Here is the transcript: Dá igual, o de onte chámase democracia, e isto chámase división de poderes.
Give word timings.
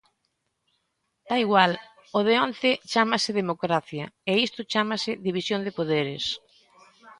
Dá 1.27 1.35
igual, 1.45 1.71
o 2.17 2.19
de 2.27 2.35
onte 2.45 2.69
chámase 2.91 3.31
democracia, 3.41 4.05
e 4.31 4.33
isto 4.47 4.61
chámase 4.73 5.11
división 5.27 5.61
de 5.63 5.75
poderes. 5.77 6.23